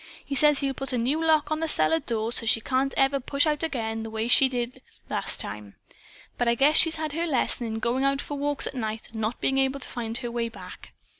"He 0.25 0.33
says 0.33 0.61
he'll 0.61 0.73
put 0.73 0.93
a 0.93 0.97
new 0.97 1.23
lock 1.23 1.51
on 1.51 1.59
the 1.59 1.67
cellar 1.67 1.99
door, 1.99 2.31
so 2.31 2.47
she 2.47 2.59
can't 2.59 2.91
ever 2.97 3.19
push 3.19 3.45
out 3.45 3.61
again, 3.61 4.01
the 4.01 4.09
way 4.09 4.27
she 4.27 4.49
did, 4.49 4.81
last 5.11 5.39
time. 5.39 5.75
But 6.39 6.47
I 6.47 6.55
guess 6.55 6.75
she's 6.77 6.95
had 6.95 7.11
her 7.11 7.27
lesson 7.27 7.67
in 7.67 7.77
going 7.77 8.03
out 8.03 8.19
for 8.19 8.35
walks 8.35 8.65
at 8.65 8.73
night 8.73 9.09
and 9.11 9.21
not 9.21 9.39
being 9.39 9.59
able 9.59 9.79
to 9.79 9.87
find 9.87 10.17
her 10.17 10.31
way 10.31 10.49
back. 10.49 10.93